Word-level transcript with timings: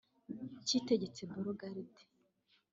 Cyitegetse 0.67 1.21
Bogarde 1.31 1.83